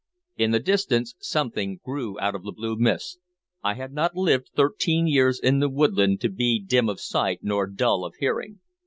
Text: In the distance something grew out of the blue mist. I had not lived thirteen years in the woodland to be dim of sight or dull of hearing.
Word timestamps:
In 0.35 0.49
the 0.49 0.59
distance 0.59 1.13
something 1.19 1.79
grew 1.85 2.19
out 2.19 2.33
of 2.33 2.41
the 2.43 2.51
blue 2.51 2.75
mist. 2.75 3.19
I 3.63 3.75
had 3.75 3.93
not 3.93 4.15
lived 4.15 4.49
thirteen 4.55 5.05
years 5.05 5.39
in 5.39 5.59
the 5.59 5.69
woodland 5.69 6.21
to 6.21 6.29
be 6.29 6.59
dim 6.59 6.89
of 6.89 6.99
sight 6.99 7.41
or 7.47 7.67
dull 7.67 8.03
of 8.03 8.15
hearing. 8.15 8.61